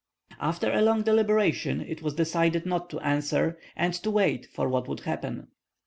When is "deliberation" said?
1.03-1.79